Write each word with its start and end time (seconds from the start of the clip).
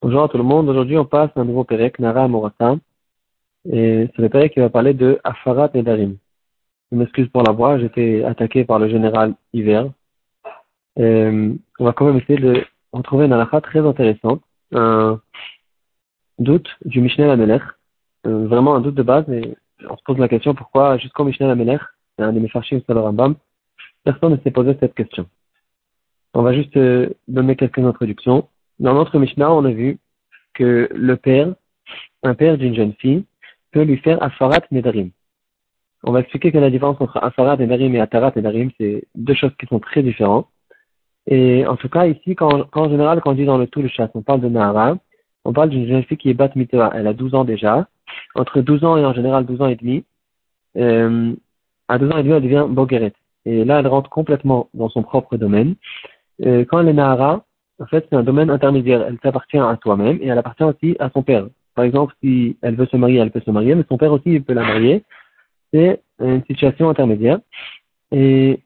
Bonjour 0.00 0.24
à 0.24 0.28
tout 0.28 0.36
le 0.36 0.42
monde. 0.42 0.68
Aujourd'hui, 0.68 0.98
on 0.98 1.04
passe 1.04 1.30
à 1.36 1.40
un 1.40 1.44
nouveau 1.44 1.62
Pérec, 1.62 2.00
Nara 2.00 2.26
Morata. 2.26 2.74
Et 3.70 4.08
c'est 4.10 4.22
le 4.22 4.28
Pérec 4.28 4.52
qui 4.52 4.58
va 4.58 4.68
parler 4.68 4.94
de 4.94 5.20
Afarat 5.22 5.70
Nedarim. 5.72 6.16
Je 6.90 6.96
m'excuse 6.96 7.28
pour 7.28 7.44
la 7.44 7.52
voix, 7.52 7.78
j'ai 7.78 7.84
été 7.84 8.24
attaqué 8.24 8.64
par 8.64 8.80
le 8.80 8.88
général 8.88 9.34
Hiver. 9.52 9.90
on 10.96 11.58
va 11.78 11.92
quand 11.92 12.06
même 12.06 12.16
essayer 12.16 12.40
de 12.40 12.64
retrouver 12.92 13.26
une 13.26 13.32
halakha 13.32 13.60
très 13.60 13.86
intéressante. 13.86 14.42
Un 14.72 15.20
doute 16.40 16.68
du 16.84 17.00
Mishnah 17.00 17.28
Lamelech. 17.28 17.62
Euh, 18.26 18.48
vraiment 18.48 18.74
un 18.74 18.80
doute 18.80 18.96
de 18.96 19.04
base, 19.04 19.24
mais 19.28 19.56
on 19.88 19.96
se 19.96 20.02
pose 20.02 20.18
la 20.18 20.28
question 20.28 20.52
pourquoi 20.52 20.98
jusqu'au 20.98 21.22
Mishnah 21.22 21.46
Lamelech, 21.46 21.82
c'est 22.16 22.24
un 22.24 22.32
des 22.32 22.40
Mefarshim 22.40 22.80
sur 22.80 22.94
le 22.94 23.00
Rambam, 23.00 23.36
personne 24.02 24.32
ne 24.32 24.38
s'est 24.38 24.50
posé 24.50 24.76
cette 24.80 24.94
question. 24.94 25.28
On 26.42 26.44
va 26.44 26.54
juste 26.54 26.76
euh, 26.76 27.08
donner 27.28 27.54
quelques 27.54 27.78
introductions. 27.78 28.48
Dans 28.80 28.94
notre 28.94 29.16
Mishnah, 29.20 29.52
on 29.52 29.64
a 29.64 29.70
vu 29.70 30.00
que 30.54 30.88
le 30.92 31.16
père, 31.16 31.54
un 32.24 32.34
père 32.34 32.58
d'une 32.58 32.74
jeune 32.74 32.94
fille, 32.94 33.24
peut 33.70 33.82
lui 33.82 33.96
faire 33.98 34.20
Afarat 34.20 34.62
Nedarim. 34.72 35.10
On 36.02 36.10
va 36.10 36.18
expliquer 36.18 36.50
que 36.50 36.58
la 36.58 36.68
différence 36.68 37.00
entre 37.00 37.22
Afarat 37.22 37.58
Nedarim 37.58 37.94
et 37.94 38.00
Atarat 38.00 38.32
Nedarim, 38.34 38.72
c'est 38.76 39.04
deux 39.14 39.34
choses 39.34 39.52
qui 39.56 39.66
sont 39.66 39.78
très 39.78 40.02
différentes. 40.02 40.48
Et 41.28 41.64
en 41.64 41.76
tout 41.76 41.88
cas, 41.88 42.08
ici, 42.08 42.34
quand, 42.34 42.66
en 42.72 42.90
général, 42.90 43.20
quand 43.20 43.30
on 43.30 43.34
dit 43.34 43.44
dans 43.44 43.56
le 43.56 43.68
tout 43.68 43.80
le 43.80 43.86
chat, 43.86 44.10
on 44.14 44.22
parle 44.22 44.40
de 44.40 44.48
Nahara, 44.48 44.96
on 45.44 45.52
parle 45.52 45.68
d'une 45.68 45.86
jeune 45.86 46.02
fille 46.02 46.16
qui 46.16 46.28
est 46.28 46.34
Bat 46.34 46.56
Mitwa. 46.56 46.90
Elle 46.92 47.06
a 47.06 47.12
12 47.12 47.36
ans 47.36 47.44
déjà. 47.44 47.86
Entre 48.34 48.62
12 48.62 48.82
ans 48.82 48.96
et 48.96 49.04
en 49.04 49.14
général 49.14 49.46
12 49.46 49.62
ans 49.62 49.68
et 49.68 49.76
demi, 49.76 50.02
euh, 50.76 51.36
à 51.86 51.98
12 51.98 52.10
ans 52.10 52.18
et 52.18 52.24
demi, 52.24 52.34
elle 52.34 52.42
devient 52.42 52.66
Bogeret. 52.68 53.12
Et 53.44 53.64
là, 53.64 53.78
elle 53.78 53.86
rentre 53.86 54.10
complètement 54.10 54.68
dans 54.74 54.88
son 54.88 55.04
propre 55.04 55.36
domaine. 55.36 55.76
Euh, 56.44 56.64
quand 56.64 56.86
est 56.86 56.92
Nahara, 56.92 57.44
en 57.78 57.86
fait, 57.86 58.06
c'est 58.08 58.16
un 58.16 58.22
domaine 58.22 58.50
intermédiaire. 58.50 59.02
Elle 59.02 59.18
s'appartient 59.22 59.58
à 59.58 59.76
toi-même 59.76 60.18
et 60.20 60.28
elle 60.28 60.38
appartient 60.38 60.64
aussi 60.64 60.96
à 60.98 61.10
son 61.10 61.22
père. 61.22 61.46
Par 61.74 61.84
exemple, 61.84 62.14
si 62.22 62.56
elle 62.62 62.76
veut 62.76 62.86
se 62.86 62.96
marier, 62.96 63.18
elle 63.18 63.30
peut 63.30 63.40
se 63.40 63.50
marier, 63.50 63.74
mais 63.74 63.84
son 63.88 63.98
père 63.98 64.12
aussi, 64.12 64.34
il 64.34 64.44
peut 64.44 64.52
la 64.52 64.62
marier. 64.62 65.04
C'est 65.72 66.00
une 66.20 66.44
situation 66.44 66.90
intermédiaire. 66.90 67.40
Et 68.12 68.60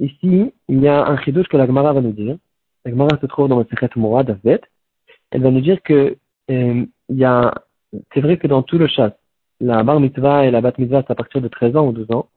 ici, 0.00 0.52
il 0.68 0.80
y 0.80 0.88
a 0.88 1.06
un 1.06 1.18
chidouche 1.18 1.48
que 1.48 1.56
la 1.56 1.66
Gemara 1.66 1.92
va 1.92 2.00
nous 2.00 2.12
dire. 2.12 2.36
La 2.84 2.90
Gemara 2.90 3.18
se 3.20 3.26
trouve 3.26 3.48
dans 3.48 3.58
le 3.58 3.66
secret 3.70 3.90
Mourad 3.96 4.26
d'Avbet. 4.26 4.62
Elle 5.30 5.42
va 5.42 5.50
nous 5.50 5.60
dire 5.60 5.82
que 5.82 6.16
euh, 6.50 6.86
y 7.08 7.24
a, 7.24 7.54
c'est 8.12 8.20
vrai 8.20 8.38
que 8.38 8.46
dans 8.46 8.62
tout 8.62 8.78
le 8.78 8.86
chat, 8.86 9.16
la 9.60 9.82
bar 9.84 10.00
mitzvah 10.00 10.46
et 10.46 10.50
la 10.50 10.60
bat 10.60 10.72
mitzvah, 10.78 11.04
c'est 11.06 11.12
à 11.12 11.14
partir 11.14 11.40
de 11.40 11.48
13 11.48 11.76
ans 11.76 11.86
ou 11.86 11.92
12 11.92 12.10
ans. 12.10 12.28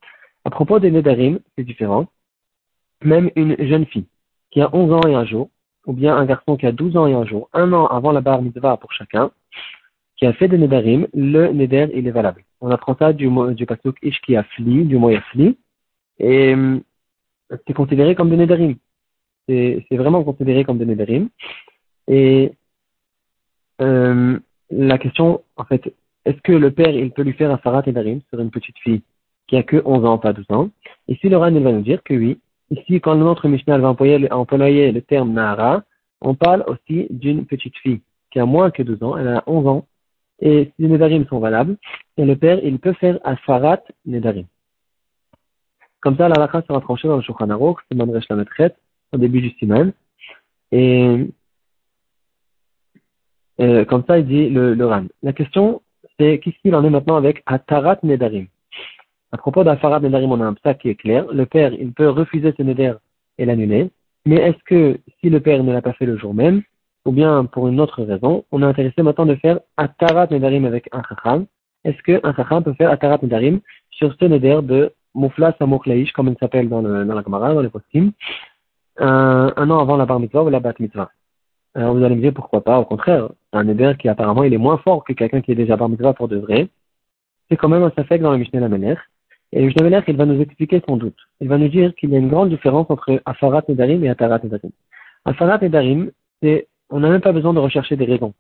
À 0.44 0.50
propos 0.50 0.80
des 0.80 0.92
nedarim, 0.92 1.40
c'est 1.58 1.64
différent. 1.64 2.08
Même 3.04 3.32
une 3.36 3.56
jeune 3.60 3.86
fille 3.86 4.06
qui 4.56 4.62
a 4.62 4.74
11 4.74 4.94
ans 4.94 5.02
et 5.06 5.14
un 5.14 5.26
jour, 5.26 5.50
ou 5.86 5.92
bien 5.92 6.16
un 6.16 6.26
garçon 6.26 6.56
qui 6.56 6.66
a 6.66 6.72
12 6.72 6.96
ans 6.96 7.08
et 7.08 7.14
un 7.14 7.26
jour, 7.26 7.50
un 7.52 7.74
an 7.74 7.88
avant 7.88 8.14
la 8.14 8.22
bar 8.22 8.42
mitzvah 8.42 8.78
pour 8.78 8.94
chacun, 8.94 9.30
qui 10.16 10.26
a 10.26 10.32
fait 10.32 10.48
des 10.48 10.58
nedarim, 10.58 11.08
le 11.14 11.52
neder, 11.52 11.90
est 11.92 12.10
valable. 12.10 12.46
On 12.62 12.72
apprend 12.72 12.96
ça 12.96 13.12
du, 13.12 13.30
du 13.54 13.66
pasuk 13.66 13.98
ish 14.02 14.22
fli, 14.56 14.86
du 14.86 14.98
mot 14.98 15.12
fli, 15.32 15.58
et 16.20 16.56
euh, 16.56 16.80
c'est 17.68 17.74
considéré 17.74 18.16
comme 18.16 18.30
des 18.30 18.38
nedarim. 18.38 18.76
C'est 19.50 19.86
vraiment 19.92 20.24
considéré 20.24 20.64
comme 20.64 20.78
des 20.78 20.86
nedarim. 20.86 21.28
Et 22.08 22.54
euh, 23.82 24.40
la 24.70 24.98
question, 24.98 25.42
en 25.58 25.66
fait, 25.66 25.94
est-ce 26.24 26.42
que 26.44 26.54
le 26.54 26.72
père, 26.72 26.96
il 26.96 27.12
peut 27.12 27.24
lui 27.24 27.34
faire 27.34 27.52
un 27.52 27.58
farat 27.58 27.84
nedarim 27.86 28.22
sur 28.30 28.40
une 28.40 28.52
petite 28.52 28.78
fille 28.78 29.02
qui 29.48 29.58
a 29.58 29.64
que 29.64 29.82
11 29.84 30.06
ans, 30.06 30.18
pas 30.18 30.32
12 30.32 30.46
ans? 30.52 30.70
Ici, 31.10 31.28
le 31.28 31.36
il 31.36 31.64
va 31.64 31.72
nous 31.74 31.82
dire 31.82 32.02
que 32.04 32.14
oui, 32.14 32.40
Ici, 32.72 33.00
quand 33.00 33.16
notre 33.16 33.48
Mishnah 33.48 33.78
va 33.78 33.90
employer, 33.90 34.92
le 34.92 35.02
terme 35.02 35.34
Nara, 35.34 35.84
on 36.22 36.34
parle 36.36 36.64
aussi 36.68 37.08
d'une 37.10 37.46
petite 37.46 37.78
fille 37.78 38.02
qui 38.32 38.40
a 38.40 38.46
moins 38.46 38.72
que 38.72 38.84
12 38.84 39.04
ans, 39.04 39.18
elle 39.18 39.28
a 39.28 39.44
11 39.48 39.68
ans, 39.68 39.86
et 40.40 40.72
si 40.76 40.82
les 40.82 40.90
Nedarim 40.90 41.26
sont 41.28 41.40
valables, 41.40 41.78
et 42.18 42.26
le 42.26 42.36
père, 42.36 42.60
il 42.64 42.80
peut 42.80 42.94
faire 42.94 43.20
Afarat 43.24 43.82
Nedarim. 44.06 44.46
Comme 46.02 46.18
ça, 46.18 46.28
la 46.28 46.36
sera 46.36 46.82
tranchée 46.82 47.08
dans 47.08 47.16
le 47.16 47.22
Shulchan 47.22 47.50
Aruch, 47.50 47.78
la 47.92 48.36
maîtresse, 48.36 48.74
au 49.12 49.18
début 49.18 49.42
du 49.42 49.52
Siman. 49.52 49.92
Et 50.72 51.28
euh, 53.60 53.86
comme 53.86 54.04
ça, 54.06 54.20
il 54.20 54.28
dit 54.28 54.50
le, 54.50 54.74
le 54.74 54.86
Ran. 54.86 55.06
La 55.24 55.34
question, 55.34 55.82
c'est 56.20 56.40
qu'est-ce 56.40 56.58
qu'il 56.62 56.76
en 56.76 56.84
est 56.84 56.90
maintenant 56.90 57.16
avec 57.16 57.42
Atarat 57.46 57.98
Nedarim? 58.04 58.48
À 59.32 59.38
propos 59.38 59.64
d'Afarad 59.64 60.04
Nedarim, 60.04 60.32
on 60.32 60.42
a 60.42 60.46
un 60.46 60.54
psa 60.54 60.74
qui 60.74 60.90
est 60.90 60.96
clair. 60.96 61.26
Le 61.32 61.46
père, 61.46 61.74
il 61.74 61.92
peut 61.92 62.10
refuser 62.10 62.54
ce 62.58 62.64
Neder 62.64 62.94
et 63.38 63.46
l'annuler. 63.46 63.90
Mais 64.26 64.38
est-ce 64.38 64.64
que 64.66 65.00
si 65.20 65.30
le 65.30 65.40
père 65.40 65.64
ne 65.64 65.72
l'a 65.72 65.82
pas 65.82 65.94
fait 65.94 66.06
le 66.06 66.18
jour 66.18 66.34
même, 66.34 66.64
ou 67.06 67.12
bien 67.12 67.46
pour 67.46 67.68
une 67.68 67.80
autre 67.80 68.04
raison, 68.04 68.46
on 68.52 68.62
est 68.64 68.66
intéressé 68.66 69.04
maintenant 69.04 69.26
de 69.26 69.36
faire 69.36 69.60
Atarat 69.78 70.28
Nedarim 70.32 70.66
avec 70.66 70.90
un 70.92 71.02
Chacham. 71.08 71.46
Est-ce 71.84 72.02
qu'un 72.02 72.34
Chacham 72.34 72.64
peut 72.64 72.74
faire 72.74 72.90
Atarat 72.90 73.20
Nedarim 73.22 73.60
sur 73.92 74.14
ce 74.20 74.26
Neder 74.26 74.60
de 74.64 74.92
Moufla 75.14 75.56
Samokhlaïch, 75.60 76.12
comme 76.14 76.30
il 76.30 76.38
s'appelle 76.40 76.68
dans, 76.68 76.82
la 76.82 77.24
Gemara, 77.24 77.54
dans 77.54 77.62
les 77.62 77.70
costumes, 77.70 78.12
un, 78.98 79.54
un, 79.56 79.70
an 79.70 79.80
avant 79.80 79.98
la 79.98 80.06
Bar 80.06 80.20
Mitzvah 80.20 80.44
ou 80.44 80.50
la 80.50 80.60
Bat 80.60 80.74
Mitzvah? 80.80 81.12
Alors 81.76 81.94
vous 81.94 82.04
allez 82.04 82.16
me 82.16 82.22
dire 82.22 82.34
pourquoi 82.34 82.64
pas, 82.64 82.80
au 82.80 82.86
contraire, 82.86 83.30
un 83.54 83.64
Neder 83.64 83.94
qui 84.00 84.10
apparemment 84.10 84.44
il 84.44 84.54
est 84.54 84.58
moins 84.58 84.78
fort 84.78 85.04
que 85.04 85.14
quelqu'un 85.14 85.42
qui 85.42 85.52
est 85.52 85.56
déjà 85.56 85.76
Bar 85.76 85.90
Mitzvah 85.90 86.14
pour 86.14 86.28
de 86.28 86.38
vrai. 86.38 86.70
C'est 87.50 87.58
quand 87.58 87.70
même 87.70 87.84
un 87.84 87.92
Safek 87.92 88.22
dans 88.22 88.32
le 88.32 88.40
Mishnah 88.40 88.62
Lamener. 88.62 88.96
Et 89.56 89.62
le 89.62 89.68
Mishnah 89.68 90.04
il 90.06 90.18
va 90.18 90.26
nous 90.26 90.42
expliquer 90.42 90.82
son 90.86 90.98
doute. 90.98 91.18
Il 91.40 91.48
va 91.48 91.58
nous 91.58 91.70
dire 91.70 91.96
qu'il 91.96 92.10
y 92.10 92.16
a 92.16 92.20
une 92.20 92.28
grande 92.28 92.50
différence 92.50 92.88
entre 92.90 93.22
Afarat 93.26 93.64
Nedarim 93.70 94.04
et 94.04 94.10
Atarat 94.10 94.42
Nedarim. 94.44 94.72
Afarat 95.24 95.60
Nedarim, 95.62 96.12
c'est, 96.44 96.68
on 96.90 97.00
n'a 97.00 97.10
même 97.10 97.22
pas 97.22 97.32
besoin 97.32 97.54
de 97.54 97.60
rechercher 97.60 97.96
des 97.96 98.04
raisons. 98.04 98.34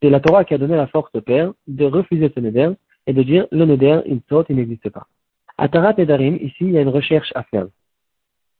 C'est 0.00 0.08
la 0.08 0.18
Torah 0.18 0.46
qui 0.46 0.54
a 0.54 0.58
donné 0.58 0.76
la 0.76 0.86
force 0.86 1.10
au 1.14 1.20
père 1.20 1.52
de 1.68 1.84
refuser 1.84 2.32
ce 2.34 2.40
Neder 2.40 2.70
et 3.06 3.12
de 3.12 3.22
dire 3.22 3.48
le 3.52 3.66
Neder, 3.66 4.00
il 4.06 4.22
saute, 4.30 4.46
il 4.48 4.56
n'existe 4.56 4.88
pas. 4.88 5.06
Atarat 5.58 5.92
Nedarim, 5.98 6.36
ici, 6.36 6.56
il 6.60 6.70
y 6.70 6.78
a 6.78 6.80
une 6.80 6.88
recherche 6.88 7.30
à 7.34 7.42
faire. 7.42 7.66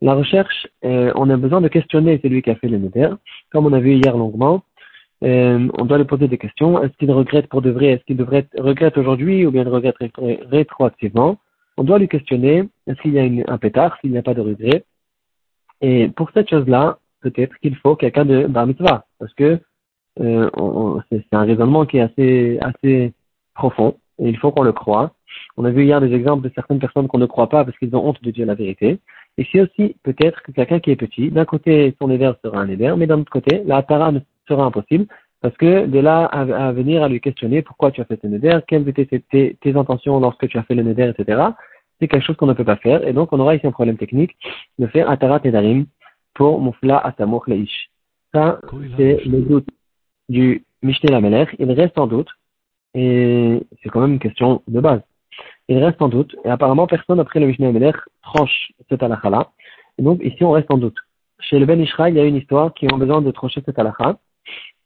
La 0.03 0.13
recherche, 0.13 0.67
euh, 0.85 1.13
on 1.15 1.31
a 1.31 1.37
besoin 1.39 1.63
de 1.63 1.69
questionner 1.69 2.21
celui 2.23 2.43
qui 2.43 2.51
a 2.51 2.57
fait 2.57 2.69
le 2.69 2.77
Neder, 2.77 3.09
comme 3.51 3.65
on 3.65 3.73
a 3.73 3.81
vu 3.81 3.95
hier 3.95 4.19
longuement. 4.19 4.65
Euh, 5.25 5.67
on 5.79 5.87
doit 5.87 5.97
lui 5.97 6.05
poser 6.05 6.29
des 6.29 6.39
questions. 6.39 6.83
Est-ce 6.83 6.93
qu'il 6.99 7.11
regrette 7.11 7.49
pour 7.49 7.63
de 7.63 7.71
vrai? 7.71 7.87
Est-ce 7.87 8.05
qu'il 8.05 8.19
devrait 8.19 8.47
regretter 8.59 9.01
aujourd'hui 9.01 9.47
ou 9.47 9.51
bien 9.51 9.63
il 9.63 9.69
regrette 9.69 9.97
rétroactivement? 10.51 11.39
On 11.81 11.85
doit 11.85 11.99
lui 11.99 12.09
questionner 12.09 12.69
qu'il 13.01 13.15
y 13.15 13.19
a 13.19 13.45
un 13.51 13.57
pétard, 13.57 13.97
s'il 14.01 14.11
n'y 14.11 14.19
a 14.19 14.23
pas 14.23 14.35
de 14.35 14.43
regret. 14.43 14.85
Et 15.81 16.09
pour 16.09 16.31
cette 16.35 16.51
chose-là, 16.51 16.99
peut-être 17.23 17.57
qu'il 17.57 17.75
faut 17.75 17.97
quelqu'un 17.97 18.27
de 18.27 18.47
bar 18.47 18.67
mitzvah, 18.67 19.07
parce 19.19 19.33
que 19.33 19.59
euh, 20.21 21.01
c'est 21.11 21.25
un 21.33 21.45
raisonnement 21.45 21.87
qui 21.87 21.97
est 21.97 22.61
assez, 22.61 23.15
profond, 23.55 23.97
et 24.19 24.29
il 24.29 24.37
faut 24.37 24.53
qu'on 24.53 24.63
le 24.63 24.73
croit. 24.73 25.15
On 25.57 25.65
a 25.65 25.71
vu 25.71 25.85
hier 25.85 26.03
des 26.03 26.13
exemples 26.13 26.47
de 26.47 26.53
certaines 26.55 26.81
personnes 26.81 27.09
qu'on 27.09 27.17
ne 27.17 27.25
croit 27.25 27.49
pas 27.49 27.65
parce 27.65 27.79
qu'ils 27.79 27.97
ont 27.97 28.07
honte 28.07 28.23
de 28.23 28.31
dire 28.31 28.47
la 28.47 28.55
vérité. 28.55 28.99
Et 29.39 29.47
c'est 29.51 29.63
aussi 29.63 29.97
peut-être 30.03 30.43
que 30.43 30.53
quelqu'un 30.53 30.81
qui 30.81 30.91
est 30.91 30.97
petit, 30.97 31.31
d'un 31.31 31.47
côté 31.47 31.97
son 31.99 32.11
éver 32.11 32.31
sera 32.45 32.61
un 32.61 32.69
éver, 32.69 32.93
mais 32.99 33.07
d'un 33.07 33.21
autre 33.21 33.33
côté, 33.33 33.63
la 33.65 33.81
para 33.81 34.13
sera 34.47 34.65
impossible, 34.65 35.07
parce 35.41 35.57
que 35.57 35.87
de 35.87 35.99
là 35.99 36.25
à, 36.27 36.73
venir 36.73 37.03
à 37.03 37.09
lui 37.09 37.21
questionner 37.21 37.63
pourquoi 37.63 37.91
tu 37.91 38.01
as 38.01 38.05
fait 38.05 38.21
ce 38.21 38.27
neder, 38.27 38.59
quelles 38.67 38.87
étaient 38.89 39.07
tes, 39.07 39.57
tes, 39.61 39.77
intentions 39.77 40.21
lorsque 40.21 40.47
tu 40.49 40.59
as 40.59 40.63
fait 40.65 40.75
le 40.75 40.83
neder, 40.83 41.13
etc., 41.17 41.43
c'est 41.99 42.09
quelque 42.09 42.25
chose 42.25 42.37
qu'on 42.37 42.47
ne 42.47 42.55
peut 42.55 42.65
pas 42.65 42.77
faire. 42.77 43.07
Et 43.07 43.13
donc, 43.13 43.33
on 43.33 43.41
aura 43.41 43.55
ici 43.55 43.67
un 43.67 43.73
problème 43.73 43.97
technique 43.97 44.37
de 44.79 44.87
faire 44.87 45.09
Atarat 45.11 45.41
Nedarim 45.45 45.87
pour 46.35 46.61
Moufla 46.61 46.99
Atamok 46.99 47.49
Leish. 47.49 47.91
Ça, 48.33 48.61
c'est 48.97 49.25
le 49.25 49.43
doute 49.43 49.69
du 50.29 50.65
Mishneh 50.83 51.11
Lamelech. 51.11 51.55
Il 51.59 51.71
reste 51.73 51.99
en 51.99 52.07
doute, 52.07 52.29
et 52.95 53.63
c'est 53.83 53.89
quand 53.89 54.01
même 54.01 54.15
une 54.15 54.19
question 54.19 54.63
de 54.69 54.81
base. 54.81 55.01
Il 55.69 55.79
reste 55.79 56.01
en 56.01 56.09
doute, 56.09 56.37
et 56.45 56.49
apparemment, 56.49 56.87
personne 56.87 57.21
après 57.21 57.41
le 57.41 57.47
Mishneh 57.47 57.67
Lamelech 57.67 57.97
tranche 58.23 58.73
cette 58.89 59.03
halakha 59.03 59.51
Et 59.99 60.03
donc, 60.03 60.21
ici, 60.23 60.43
on 60.45 60.53
reste 60.53 60.71
en 60.71 60.79
doute. 60.79 60.97
Chez 61.41 61.59
le 61.59 61.67
Ben 61.67 61.81
Ishra, 61.81 62.11
il 62.11 62.17
y 62.17 62.21
a 62.21 62.25
une 62.25 62.37
histoire 62.37 62.73
qui 62.75 62.87
a 62.87 62.97
besoin 62.97 63.23
de 63.23 63.31
trancher 63.31 63.63
cette 63.65 63.79
halakha. 63.79 64.19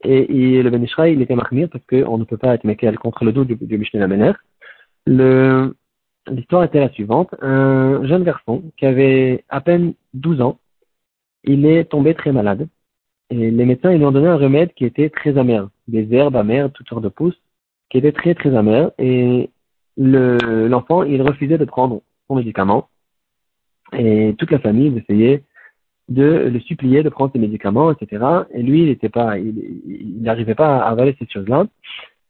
Et, 0.04 0.62
le 0.62 0.70
Ben 0.70 0.82
Ishra, 0.82 1.08
il 1.08 1.22
était 1.22 1.34
marmire 1.34 1.68
parce 1.70 1.84
qu'on 1.86 2.18
ne 2.18 2.24
peut 2.24 2.36
pas 2.36 2.54
être 2.54 2.64
mekel 2.64 2.98
contre 2.98 3.24
le 3.24 3.32
doute 3.32 3.48
du, 3.48 3.56
du 3.56 3.78
Mishneh. 3.78 4.34
Le, 5.06 5.74
l'histoire 6.30 6.64
était 6.64 6.80
la 6.80 6.90
suivante. 6.90 7.34
Un 7.40 8.06
jeune 8.06 8.24
garçon 8.24 8.62
qui 8.76 8.86
avait 8.86 9.44
à 9.48 9.60
peine 9.60 9.94
12 10.14 10.40
ans, 10.42 10.58
il 11.44 11.66
est 11.66 11.84
tombé 11.84 12.14
très 12.14 12.32
malade. 12.32 12.68
Et 13.30 13.50
les 13.50 13.64
médecins 13.64 13.92
ils 13.92 13.98
lui 13.98 14.04
ont 14.04 14.12
donné 14.12 14.28
un 14.28 14.36
remède 14.36 14.72
qui 14.74 14.84
était 14.84 15.10
très 15.10 15.38
amer. 15.38 15.68
Des 15.88 16.12
herbes 16.14 16.36
amères, 16.36 16.70
toutes 16.72 16.88
sortes 16.88 17.04
de 17.04 17.08
pousses, 17.08 17.40
qui 17.90 17.98
étaient 17.98 18.12
très 18.12 18.34
très 18.34 18.54
amères. 18.54 18.90
Et 18.98 19.50
l'enfant, 19.96 21.02
il 21.02 21.22
refusait 21.22 21.58
de 21.58 21.64
prendre 21.64 22.02
son 22.28 22.36
médicament. 22.36 22.88
Et 23.92 24.34
toute 24.38 24.50
la 24.50 24.58
famille 24.58 24.96
essayait 24.98 25.44
de 26.08 26.50
le 26.52 26.60
supplier 26.60 27.02
de 27.02 27.08
prendre 27.08 27.32
ses 27.32 27.38
médicaments, 27.38 27.90
etc. 27.90 28.24
Et 28.52 28.62
lui, 28.62 28.82
il 28.82 28.88
n'était 28.88 29.08
pas, 29.08 29.38
il 29.38 30.18
n'arrivait 30.20 30.54
pas 30.54 30.78
à 30.78 30.90
avaler 30.90 31.16
ces 31.18 31.26
choses-là. 31.28 31.66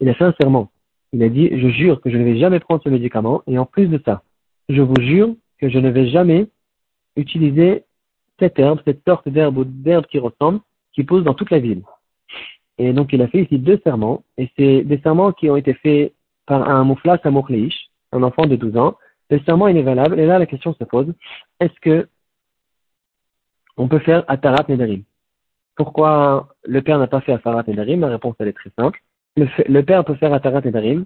Il 0.00 0.08
a 0.08 0.14
fait 0.14 0.24
un 0.24 0.34
serment 0.40 0.70
il 1.14 1.22
a 1.22 1.28
dit, 1.28 1.48
je 1.52 1.68
jure 1.68 2.00
que 2.00 2.10
je 2.10 2.16
ne 2.16 2.24
vais 2.24 2.38
jamais 2.38 2.58
prendre 2.58 2.82
ce 2.82 2.88
médicament, 2.88 3.42
et 3.46 3.56
en 3.56 3.66
plus 3.66 3.86
de 3.86 4.00
ça, 4.04 4.22
je 4.68 4.82
vous 4.82 5.00
jure 5.00 5.36
que 5.60 5.68
je 5.68 5.78
ne 5.78 5.88
vais 5.88 6.08
jamais 6.08 6.48
utiliser 7.16 7.84
cette 8.40 8.58
herbe, 8.58 8.80
cette 8.84 9.00
sorte 9.06 9.28
d'herbe 9.28 9.58
ou 9.58 9.64
d'herbe 9.64 10.06
qui 10.06 10.18
ressemble, 10.18 10.58
qui 10.92 11.04
pousse 11.04 11.22
dans 11.22 11.34
toute 11.34 11.52
la 11.52 11.60
ville. 11.60 11.82
Et 12.78 12.92
donc 12.92 13.12
il 13.12 13.22
a 13.22 13.28
fait 13.28 13.42
ici 13.42 13.58
deux 13.58 13.80
serments, 13.84 14.24
et 14.38 14.50
c'est 14.58 14.82
des 14.82 14.98
serments 14.98 15.30
qui 15.30 15.48
ont 15.48 15.56
été 15.56 15.74
faits 15.74 16.12
par 16.46 16.68
un 16.68 16.82
mouflas 16.82 17.20
à 17.22 17.28
un 17.28 18.22
enfant 18.24 18.46
de 18.46 18.56
12 18.56 18.76
ans. 18.76 18.96
Le 19.30 19.38
serment 19.46 19.68
est 19.68 19.82
valable, 19.82 20.18
et 20.18 20.26
là 20.26 20.40
la 20.40 20.46
question 20.46 20.74
se 20.74 20.82
pose, 20.82 21.12
est-ce 21.60 21.78
que 21.80 22.08
on 23.76 23.88
peut 23.88 23.98
faire 24.00 24.24
Atarat 24.28 24.64
Nedarim 24.68 25.02
Pourquoi 25.76 26.48
le 26.64 26.82
père 26.82 26.98
n'a 26.98 27.06
pas 27.06 27.20
fait 27.20 27.32
Atarat 27.32 27.64
Nedarim? 27.66 28.00
La 28.00 28.08
réponse 28.08 28.36
elle 28.38 28.48
est 28.48 28.52
très 28.52 28.70
simple. 28.78 29.00
Le, 29.36 29.82
père 29.82 30.04
peut 30.04 30.14
faire 30.14 30.32
Atarat 30.32 30.60
Nedarim 30.60 31.04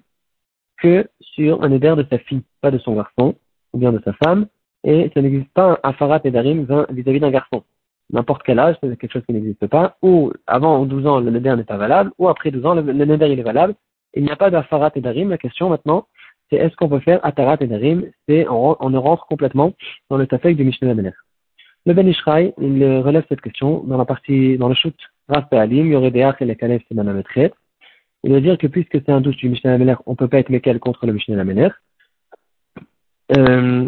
que 0.77 1.07
sur 1.21 1.63
un 1.63 1.71
éder 1.71 1.93
de 1.97 2.05
sa 2.09 2.19
fille, 2.19 2.43
pas 2.61 2.71
de 2.71 2.77
son 2.77 2.95
garçon, 2.95 3.35
ou 3.73 3.79
bien 3.79 3.91
de 3.91 4.01
sa 4.05 4.13
femme, 4.13 4.47
et 4.83 5.11
ça 5.13 5.21
n'existe 5.21 5.51
pas 5.53 5.71
un 5.71 5.77
Afarat 5.83 6.21
Nedarim 6.23 6.65
vis-à-vis 6.89 7.19
d'un 7.19 7.31
garçon 7.31 7.63
n'importe 8.11 8.43
quel 8.43 8.59
âge, 8.59 8.75
c'est 8.81 8.97
quelque 8.97 9.11
chose 9.11 9.25
qui 9.25 9.33
n'existe 9.33 9.67
pas, 9.67 9.97
ou 10.01 10.31
avant 10.47 10.85
12 10.85 11.07
ans, 11.07 11.19
le 11.19 11.31
neder 11.31 11.55
n'est 11.55 11.63
pas 11.63 11.77
valable, 11.77 12.11
ou 12.17 12.27
après 12.27 12.51
12 12.51 12.65
ans, 12.65 12.75
le, 12.75 12.93
il 12.93 13.39
est 13.39 13.43
valable. 13.43 13.75
Il 14.15 14.23
n'y 14.23 14.31
a 14.31 14.35
pas 14.35 14.49
d'Afarat 14.49 14.91
et 14.95 15.01
d'Arim. 15.01 15.29
La 15.29 15.37
question 15.37 15.69
maintenant, 15.69 16.07
c'est 16.49 16.57
est-ce 16.57 16.75
qu'on 16.75 16.89
peut 16.89 16.99
faire 16.99 17.23
Atarat 17.23 17.57
et 17.59 17.67
d'Arim 17.67 18.05
C'est 18.27 18.47
on, 18.47 18.75
on 18.79 19.01
rentre 19.01 19.27
complètement 19.27 19.73
dans 20.09 20.17
le 20.17 20.25
tafek 20.25 20.55
du 20.55 20.63
Mishnah 20.63 20.91
Amener. 20.91 21.11
Le 21.85 21.93
Ben 21.93 22.07
Ishraï, 22.07 22.53
il 22.59 22.83
relève 22.99 23.25
cette 23.29 23.41
question 23.41 23.83
dans 23.85 23.97
la 23.97 24.05
partie, 24.05 24.57
dans 24.57 24.69
le 24.69 24.75
shoot 24.75 24.95
Rav 25.27 25.45
Alim, 25.51 25.87
Yoredéach 25.91 26.41
et 26.41 26.45
les 26.45 26.55
Kalef 26.55 26.83
Semanamekret. 26.89 27.53
Il 28.23 28.33
veut 28.33 28.41
dire 28.41 28.57
que 28.57 28.67
puisque 28.67 28.93
c'est 28.93 29.09
un 29.09 29.21
douche 29.21 29.37
du 29.37 29.49
Mishnah 29.49 29.73
Amener, 29.73 29.95
on 30.05 30.11
ne 30.11 30.17
peut 30.17 30.27
pas 30.27 30.39
être 30.39 30.49
Mekel 30.49 30.79
contre 30.79 31.05
le 31.05 31.13
Mishnah 31.13 31.39
Amener. 31.39 31.69
Euh, 33.37 33.87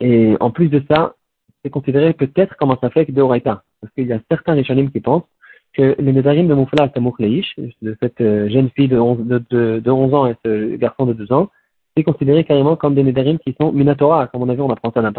et 0.00 0.36
en 0.40 0.50
plus 0.50 0.68
de 0.68 0.82
ça, 0.90 1.16
c'est 1.64 1.70
considéré 1.70 2.12
peut-être 2.12 2.56
comme 2.56 2.70
un 2.70 2.78
safek 2.80 3.12
de 3.12 3.22
Horaïta. 3.22 3.64
Parce 3.80 3.92
qu'il 3.94 4.06
y 4.06 4.12
a 4.12 4.20
certains 4.30 4.54
Rishonim 4.54 4.90
qui 4.90 5.00
pensent 5.00 5.24
que 5.72 5.96
le 5.98 6.12
Nedarim 6.12 6.46
de 6.48 6.54
Moufla 6.54 6.88
Tamoukleish, 6.88 7.56
de 7.80 7.96
cette 8.00 8.20
euh, 8.20 8.48
jeune 8.50 8.70
fille 8.70 8.88
de 8.88 8.98
11, 8.98 9.26
de, 9.26 9.80
de, 9.80 9.90
11 9.90 10.14
ans 10.14 10.26
et 10.26 10.34
ce 10.44 10.76
garçon 10.76 11.06
de 11.06 11.14
12 11.14 11.32
ans, 11.32 11.50
c'est 11.96 12.02
considéré 12.02 12.44
carrément 12.44 12.76
comme 12.76 12.94
des 12.94 13.02
Nedarim 13.02 13.38
qui 13.38 13.54
sont 13.60 13.72
Minatora, 13.72 14.26
comme 14.28 14.42
on 14.42 14.48
a 14.48 14.54
vu, 14.54 14.60
on 14.60 14.70
apprend 14.70 14.92
ça 14.92 15.00
dans 15.00 15.08
un 15.08 15.12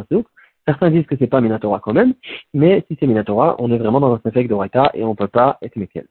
Certains 0.65 0.91
disent 0.91 1.05
que 1.05 1.15
c'est 1.17 1.27
pas 1.27 1.41
Minatora 1.41 1.79
quand 1.79 1.93
même, 1.93 2.13
mais 2.53 2.85
si 2.87 2.97
c'est 2.99 3.07
Minatora, 3.07 3.55
on 3.59 3.71
est 3.71 3.77
vraiment 3.77 3.99
dans 3.99 4.13
un 4.13 4.21
safek 4.23 4.47
de 4.47 4.53
Horaïta 4.53 4.91
et 4.93 5.03
on 5.03 5.15
peut 5.15 5.27
pas 5.27 5.57
être 5.61 5.75
Mekel. 5.75 6.07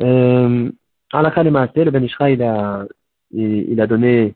Euh, 0.00 0.70
à 1.12 1.22
la 1.22 1.42
le 1.42 1.90
Ben 1.90 2.04
Ishra, 2.04 2.30
il 2.30 2.42
a, 2.42 2.86
il, 3.32 3.80
a 3.80 3.86
donné 3.86 4.34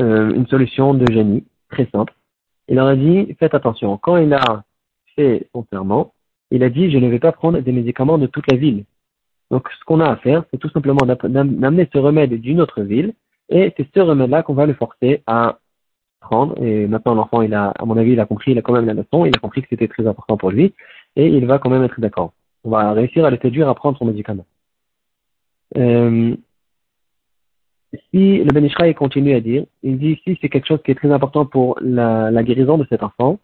euh, 0.00 0.34
une 0.34 0.46
solution 0.48 0.94
de 0.94 1.06
génie, 1.12 1.44
très 1.70 1.86
simple 1.92 2.12
il 2.68 2.76
leur 2.76 2.86
a 2.88 2.96
dit, 2.96 3.34
faites 3.38 3.54
attention, 3.54 3.96
quand 3.98 4.16
il 4.16 4.32
a 4.34 4.64
fait 5.14 5.48
son 5.52 5.64
serment, 5.70 6.12
il 6.50 6.62
a 6.62 6.70
dit, 6.70 6.90
je 6.90 6.98
ne 6.98 7.08
vais 7.08 7.18
pas 7.18 7.32
prendre 7.32 7.60
des 7.60 7.72
médicaments 7.72 8.18
de 8.18 8.26
toute 8.26 8.50
la 8.50 8.56
ville. 8.56 8.84
Donc, 9.50 9.68
ce 9.78 9.84
qu'on 9.84 10.00
a 10.00 10.10
à 10.10 10.16
faire, 10.16 10.44
c'est 10.50 10.58
tout 10.58 10.70
simplement 10.70 11.06
d'amener 11.06 11.88
ce 11.92 11.98
remède 11.98 12.34
d'une 12.34 12.60
autre 12.60 12.82
ville, 12.82 13.14
et 13.48 13.72
c'est 13.76 13.86
ce 13.94 14.00
remède-là 14.00 14.42
qu'on 14.42 14.54
va 14.54 14.66
le 14.66 14.74
forcer 14.74 15.22
à 15.26 15.58
prendre. 16.20 16.60
Et 16.62 16.86
maintenant, 16.86 17.14
l'enfant, 17.14 17.42
il 17.42 17.54
a, 17.54 17.70
à 17.70 17.84
mon 17.84 17.96
avis, 17.96 18.12
il 18.12 18.20
a 18.20 18.26
compris, 18.26 18.52
il 18.52 18.58
a 18.58 18.62
quand 18.62 18.72
même 18.72 18.86
la 18.86 18.94
leçon, 18.94 19.24
il 19.26 19.34
a 19.34 19.38
compris 19.38 19.62
que 19.62 19.68
c'était 19.70 19.88
très 19.88 20.06
important 20.06 20.36
pour 20.36 20.50
lui, 20.50 20.74
et 21.16 21.26
il 21.26 21.46
va 21.46 21.58
quand 21.58 21.70
même 21.70 21.84
être 21.84 22.00
d'accord. 22.00 22.32
On 22.64 22.70
va 22.70 22.92
réussir 22.92 23.24
à 23.24 23.30
le 23.30 23.38
séduire 23.40 23.68
à 23.68 23.74
prendre 23.74 23.96
son 23.98 24.04
médicament. 24.04 24.46
Euh, 25.76 26.34
si 28.10 28.38
le 28.38 28.52
Ben 28.52 28.94
continue 28.94 29.34
à 29.34 29.40
dire, 29.40 29.64
il 29.82 29.98
dit 29.98 30.12
ici 30.12 30.38
c'est 30.40 30.48
quelque 30.48 30.66
chose 30.66 30.82
qui 30.84 30.90
est 30.90 30.96
très 30.96 31.10
important 31.10 31.46
pour 31.46 31.78
la, 31.80 32.30
la 32.30 32.42
guérison 32.42 32.78
de 32.78 32.86
cet 32.88 33.02
enfant. 33.02 33.38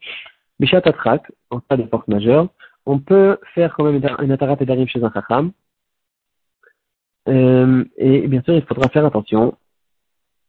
Bishat 0.60 0.82
Atrak, 0.84 1.30
en 1.50 1.60
cas 1.60 1.76
de 1.76 1.84
force 1.84 2.06
majeure, 2.08 2.48
on 2.86 2.98
peut 2.98 3.38
faire 3.54 3.74
quand 3.74 3.84
même 3.84 4.02
une 4.22 4.32
atarat 4.32 4.56
et 4.60 4.86
chez 4.86 5.02
un 5.02 5.12
chacham. 5.12 5.52
Euh, 7.28 7.84
et 7.96 8.26
bien 8.26 8.42
sûr, 8.42 8.54
il 8.54 8.62
faudra 8.62 8.88
faire 8.88 9.06
attention. 9.06 9.54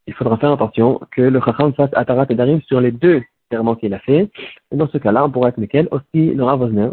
Il 0.07 0.13
faudra 0.13 0.37
faire 0.37 0.51
attention 0.51 0.99
que 1.11 1.21
le 1.21 1.39
chacham 1.41 1.73
fasse 1.73 1.91
atarat 1.93 2.25
et 2.29 2.35
darim 2.35 2.61
sur 2.61 2.81
les 2.81 2.91
deux 2.91 3.21
serments 3.51 3.75
qu'il 3.75 3.93
a 3.93 3.99
fait. 3.99 4.29
Et 4.71 4.75
dans 4.75 4.87
ce 4.87 4.97
cas-là, 4.97 5.25
on 5.25 5.31
pourra 5.31 5.49
être 5.49 5.57
Mekel. 5.57 5.87
Aussi, 5.91 6.33
le 6.33 6.43
Rav 6.43 6.61
Osner, 6.61 6.89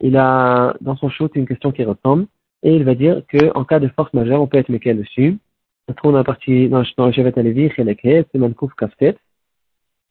il 0.00 0.16
a 0.16 0.74
dans 0.80 0.96
son 0.96 1.08
shoot 1.08 1.30
une 1.34 1.46
question 1.46 1.72
qui 1.72 1.84
ressemble. 1.84 2.26
Et 2.62 2.74
il 2.76 2.84
va 2.84 2.94
dire 2.94 3.22
qu'en 3.30 3.64
cas 3.64 3.78
de 3.78 3.88
force 3.88 4.12
majeure, 4.14 4.40
on 4.40 4.46
peut 4.46 4.58
être 4.58 4.68
Mekel 4.68 4.98
dessus 4.98 5.38
se 5.88 5.94
trouve 5.94 6.12
dans 6.12 6.18
la 6.18 6.24
partie, 6.24 6.68
dans, 6.68 6.82
dans 6.96 7.06
le 7.06 7.12
Shevet 7.12 7.38
Alevi, 7.38 7.70
Chelekhe, 7.70 8.26
c'est 8.30 8.38
Mankouf 8.38 8.74
Kaftet. 8.74 9.16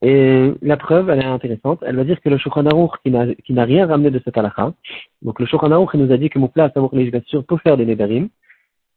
Et 0.02 0.52
la 0.62 0.76
preuve, 0.76 1.10
elle 1.10 1.22
est 1.22 1.26
intéressante. 1.26 1.80
Elle 1.86 1.96
va 1.96 2.04
dire 2.04 2.20
que 2.20 2.28
le 2.28 2.38
Shulchan 2.38 2.90
qui 3.04 3.54
n'a 3.54 3.66
rien 3.66 3.88
ramené 3.88 4.12
de 4.12 4.22
cette 4.24 4.38
halakha, 4.38 4.74
donc 5.22 5.40
le 5.40 5.46
Shulchan 5.46 5.88
il 5.94 6.00
nous 6.00 6.12
a 6.12 6.18
dit 6.18 6.30
que 6.30 6.40
Moukla, 6.40 6.72
Samouk 6.74 6.94
sûr 7.26 7.46
peut 7.46 7.58
faire 7.58 7.78
des 7.78 7.86
Nedarim. 7.86 8.28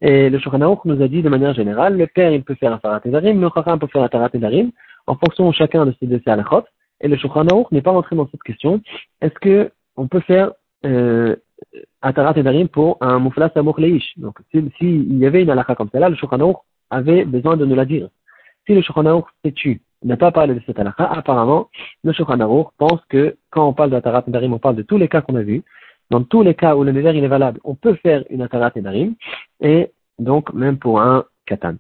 Et 0.01 0.29
le 0.29 0.39
Shulchan 0.39 0.81
nous 0.85 1.03
a 1.03 1.09
dit 1.09 1.23
de 1.23 1.29
manière 1.29 1.55
générale, 1.55 1.97
le 1.97 2.07
père, 2.07 2.31
il 2.31 2.43
peut 2.43 2.55
faire 2.55 2.73
un 2.73 2.79
Farat 2.79 3.01
Nedarim, 3.05 3.41
le 3.41 3.49
Chacham 3.55 3.79
peut 3.79 3.87
faire 3.87 4.03
un 4.03 4.09
Tarat 4.09 4.31
Nedarim, 4.35 4.71
en 5.07 5.17
fonction 5.17 5.49
de 5.49 5.55
chacun 5.55 5.87
de 5.87 5.95
ces 5.99 6.07
deux 6.07 6.21
halakhot. 6.27 6.65
Et 7.01 7.09
le 7.09 7.17
Shulchan 7.17 7.45
n'est 7.71 7.83
pas 7.83 7.91
rentré 7.91 8.17
dans 8.17 8.29
cette 8.31 8.43
question. 8.43 8.81
Est-ce 9.21 9.35
que 9.35 9.71
on 9.97 10.09
peut 10.09 10.21
faire 10.21 10.53
euh, 10.85 11.37
Atarat 12.03 12.35
Nedarim 12.35 12.69
pour 12.69 12.99
un 13.01 13.19
Moufla 13.19 13.51
Samouk 13.55 13.79
Leish? 13.79 14.13
Donc, 14.19 14.39
s'il 14.51 14.71
si, 14.79 15.07
y 15.09 15.27
avait 15.27 15.43
une 15.43 15.51
halakha 15.51 15.75
comme 15.75 15.89
celle-là, 15.91 16.11
le 16.11 16.17
Shulchan 16.17 16.63
avait 16.91 17.25
besoin 17.25 17.57
de 17.57 17.65
nous 17.65 17.75
la 17.75 17.87
dire. 17.87 18.09
Si 18.67 18.75
le 18.75 18.83
Shulchan 18.83 19.25
s'est 19.45 19.53
tu 19.53 19.81
n'a 20.05 20.17
pas 20.19 20.31
parlé 20.31 20.55
de 20.55 20.61
cette 20.67 20.79
halakha, 20.79 21.05
apparemment, 21.05 21.69
le 22.05 22.13
Shulchan 22.13 22.71
pense 22.77 23.01
que 23.09 23.37
quand 23.51 23.67
on 23.67 23.73
parle 23.73 23.91
d'Atarat 23.91 24.25
Nedarim, 24.27 24.53
on 24.53 24.59
parle 24.59 24.77
de 24.77 24.83
tous 24.83 24.99
les 24.99 25.09
cas 25.09 25.23
qu'on 25.23 25.37
a 25.37 25.43
vus. 25.43 25.63
Dans 26.11 26.23
tous 26.23 26.43
les 26.43 26.55
cas 26.55 26.77
où 26.77 26.85
le 26.85 26.93
Neder 26.93 27.13
il 27.15 27.25
est 27.25 27.29
valable, 27.29 27.61
on 27.65 27.75
peut 27.75 27.95
faire 27.95 28.25
une 28.31 28.43
Atarat 28.43 28.73
Nedarim, 28.77 29.15
et 29.61 29.93
donc 30.19 30.53
même 30.53 30.79
pour 30.79 31.01
un 31.01 31.25
Katan. 31.47 31.77